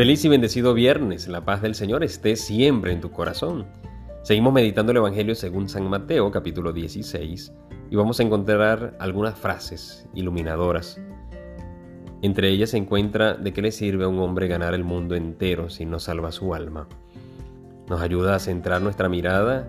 [0.00, 3.66] Feliz y bendecido viernes, la paz del Señor esté siempre en tu corazón.
[4.22, 7.52] Seguimos meditando el Evangelio según San Mateo capítulo 16
[7.90, 10.98] y vamos a encontrar algunas frases iluminadoras.
[12.22, 15.68] Entre ellas se encuentra de qué le sirve a un hombre ganar el mundo entero
[15.68, 16.88] si no salva su alma.
[17.86, 19.68] Nos ayuda a centrar nuestra mirada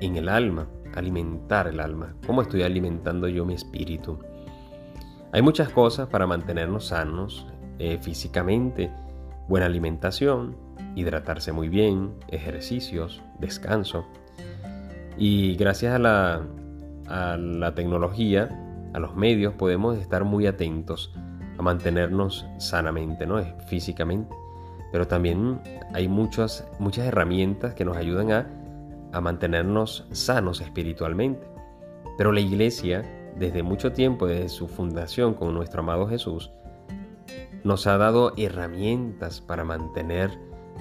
[0.00, 2.14] en el alma, alimentar el alma.
[2.24, 4.20] ¿Cómo estoy alimentando yo mi espíritu?
[5.32, 7.48] Hay muchas cosas para mantenernos sanos
[7.80, 8.92] eh, físicamente
[9.48, 10.56] buena alimentación,
[10.94, 14.06] hidratarse muy bien, ejercicios, descanso.
[15.16, 16.42] Y gracias a la,
[17.08, 18.48] a la tecnología,
[18.92, 21.12] a los medios, podemos estar muy atentos
[21.58, 23.42] a mantenernos sanamente, ¿no?
[23.66, 24.34] físicamente.
[24.90, 25.60] Pero también
[25.94, 28.46] hay muchas, muchas herramientas que nos ayudan a,
[29.12, 31.46] a mantenernos sanos espiritualmente.
[32.18, 33.02] Pero la iglesia,
[33.38, 36.52] desde mucho tiempo, desde su fundación con nuestro amado Jesús,
[37.64, 40.38] nos ha dado herramientas para mantener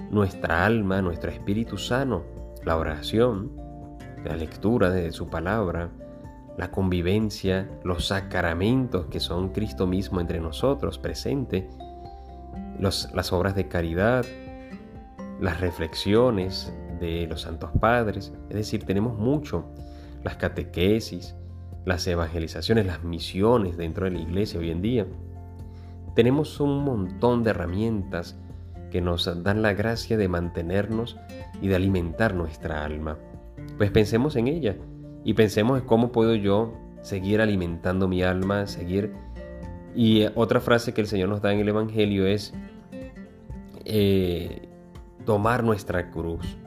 [0.10, 2.24] nuestra alma, nuestro espíritu sano,
[2.64, 3.52] la oración,
[4.24, 5.90] la lectura de su palabra,
[6.58, 11.70] la convivencia, los sacramentos que son Cristo mismo entre nosotros presente,
[12.80, 14.26] las obras de caridad,
[15.40, 19.66] las reflexiones de los santos padres, es decir, tenemos mucho,
[20.24, 21.36] las catequesis,
[21.84, 25.08] las evangelizaciones, las misiones dentro de la iglesia hoy en día.
[26.16, 28.38] Tenemos un montón de herramientas
[28.92, 31.18] que nos dan la gracia de mantenernos
[31.62, 33.18] y de alimentar nuestra alma.
[33.78, 34.76] Pues pensemos en ella
[35.24, 39.14] y pensemos en cómo puedo yo seguir alimentando mi alma, seguir...
[39.94, 42.54] Y otra frase que el Señor nos da en el Evangelio es
[43.84, 44.70] eh,
[45.26, 46.58] tomar nuestra cruz,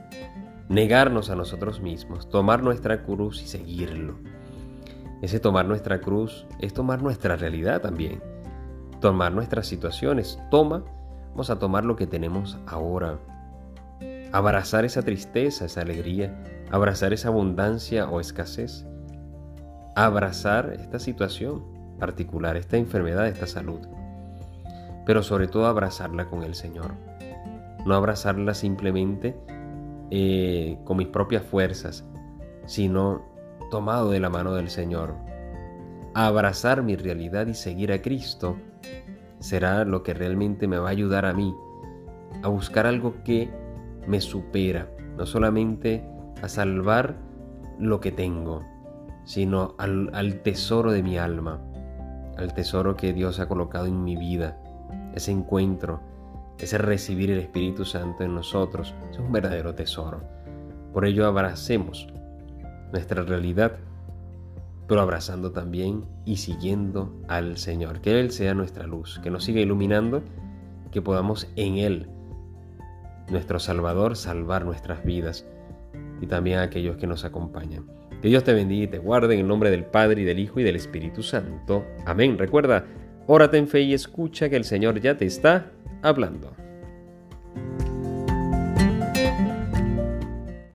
[0.69, 4.19] negarnos a nosotros mismos, tomar nuestra cruz y seguirlo.
[5.23, 8.34] Ese tomar nuestra cruz es tomar nuestra realidad también
[9.05, 10.41] tomar nuestras situaciones.
[10.51, 10.83] Toma,
[11.33, 13.19] vamos a tomar lo que tenemos ahora.
[14.33, 18.87] Abrazar esa tristeza, esa alegría, abrazar esa abundancia o escasez.
[19.95, 21.63] Abrazar esta situación
[22.01, 23.81] particular, esta enfermedad, esta salud.
[25.05, 26.95] Pero sobre todo abrazarla con el Señor.
[27.85, 29.37] No abrazarla simplemente
[30.11, 32.07] eh, con mis propias fuerzas,
[32.65, 33.23] sino
[33.71, 35.15] tomado de la mano del Señor.
[36.15, 38.57] Abrazar mi realidad y seguir a Cristo
[39.41, 41.55] será lo que realmente me va a ayudar a mí
[42.43, 43.51] a buscar algo que
[44.07, 46.05] me supera, no solamente
[46.43, 47.17] a salvar
[47.79, 48.63] lo que tengo,
[49.25, 51.61] sino al, tesoro de mi alma,
[52.37, 54.59] al tesoro que Dios ha colocado en mi vida,
[55.15, 56.01] ese encuentro,
[56.59, 60.23] ese recibir el Espíritu Santo en nosotros, es un verdadero tesoro.
[60.93, 62.07] Por ello abracemos
[62.93, 63.79] nuestra realidad
[64.87, 68.01] pero abrazando también y siguiendo al Señor.
[68.01, 70.23] Que Él sea nuestra luz, que nos siga iluminando,
[70.91, 72.09] que podamos en Él,
[73.31, 75.47] nuestro Salvador, salvar nuestras vidas
[76.21, 77.87] y también a aquellos que nos acompañan.
[78.21, 80.61] Que Dios te bendiga y te guarde en el nombre del Padre y del Hijo
[80.61, 81.85] y del Espíritu Santo.
[82.07, 82.39] Amén.
[82.39, 82.85] Recuerda,
[83.27, 85.71] órate en fe y escucha que el Señor ya te está
[86.03, 86.64] hablando.